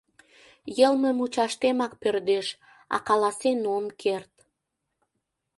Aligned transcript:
Йылме 0.77 1.09
мучаштемак 1.17 1.93
пӧрдеш, 2.01 2.47
а 2.95 2.97
каласен 3.07 3.59
ом 3.75 3.85
керт. 4.01 4.33